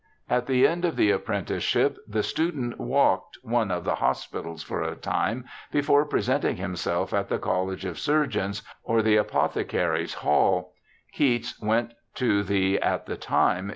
'^ 0.29 0.35
At 0.35 0.47
the 0.47 0.65
end 0.65 0.83
of 0.83 0.95
the 0.95 1.11
apprenticeship 1.11 1.95
the 2.07 2.23
student' 2.23 2.79
walked' 2.79 3.37
one 3.57 3.69
of 3.69 3.83
the 3.83 3.93
hospitals 3.93 4.63
for 4.63 4.81
a 4.81 4.95
time 4.95 5.45
before 5.71 6.07
presenting 6.07 6.55
himself 6.55 7.13
at 7.13 7.29
the 7.29 7.37
College 7.37 7.85
of 7.85 7.99
Surgeons 7.99 8.63
or 8.83 9.03
the 9.03 9.17
Apothecary's 9.17 10.15
Hall. 10.15 10.73
Keats 11.11 11.61
went 11.61 11.93
to 12.15 12.41
the, 12.41 12.81
at 12.81 13.05
that 13.05 13.21
time. 13.21 13.69